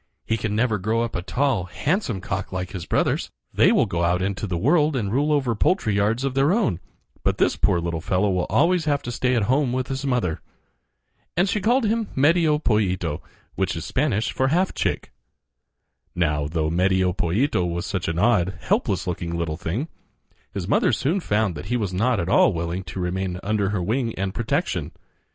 He 0.25 0.35
can 0.35 0.55
never 0.55 0.79
grow 0.79 1.03
up 1.03 1.15
a 1.15 1.21
tall, 1.21 1.65
handsome 1.65 2.21
cock 2.21 2.51
like 2.51 2.71
his 2.71 2.87
brothers. 2.87 3.29
They 3.53 3.71
will 3.71 3.85
go 3.85 4.03
out 4.03 4.19
into 4.23 4.47
the 4.47 4.57
world 4.57 4.95
and 4.95 5.11
rule 5.13 5.31
over 5.31 5.53
poultry 5.53 5.93
yards 5.93 6.23
of 6.23 6.33
their 6.33 6.51
own; 6.51 6.79
but 7.21 7.37
this 7.37 7.55
poor 7.55 7.79
little 7.79 8.01
fellow 8.01 8.31
will 8.31 8.47
always 8.49 8.85
have 8.85 9.03
to 9.03 9.11
stay 9.11 9.35
at 9.35 9.43
home 9.43 9.71
with 9.73 9.89
his 9.89 10.03
mother." 10.03 10.41
And 11.37 11.47
she 11.47 11.61
called 11.61 11.85
him 11.85 12.09
Medio 12.15 12.57
Pollito, 12.57 13.21
which 13.53 13.75
is 13.75 13.85
Spanish 13.85 14.31
for 14.31 14.47
half 14.47 14.73
chick. 14.73 15.11
Now, 16.15 16.47
though 16.47 16.71
Medio 16.71 17.13
Pollito 17.13 17.63
was 17.63 17.85
such 17.85 18.07
an 18.07 18.17
odd, 18.17 18.57
helpless 18.59 19.05
looking 19.05 19.37
little 19.37 19.55
thing, 19.55 19.87
his 20.51 20.67
mother 20.67 20.91
soon 20.91 21.19
found 21.19 21.53
that 21.53 21.67
he 21.67 21.77
was 21.77 21.93
not 21.93 22.19
at 22.19 22.27
all 22.27 22.53
willing 22.53 22.83
to 22.85 22.99
remain 22.99 23.39
under 23.43 23.69
her 23.69 23.83
wing 23.83 24.15
and 24.15 24.33
protection. 24.33 24.93